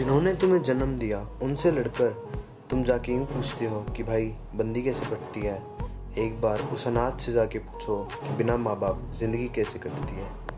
जिन्होंने 0.00 0.34
तुम्हें 0.34 0.62
जन्म 0.62 0.96
दिया, 0.96 1.28
उनसे 1.42 1.70
लड़कर 1.70 2.28
तुम 2.70 2.82
जाके 2.82 3.12
यूँ 3.12 3.26
पूछते 3.26 3.66
हो 3.66 3.80
कि 3.80 4.02
भाई, 4.02 4.26
बंदी 4.54 4.82
कैसे 4.82 5.06
कटती 5.06 5.40
है? 5.40 5.62
एक 6.18 6.40
बार 6.40 6.60
उस 6.60 6.88
अनाथ 6.88 7.18
से 7.18 7.32
जाके 7.32 7.58
पूछो 7.58 8.08
कि 8.14 8.36
बिना 8.36 8.56
माँ 8.56 8.80
बाप, 8.80 9.08
ज़िंदगी 9.12 9.48
कैसे 9.48 9.78
कटती 9.78 10.16
है? 10.16 10.49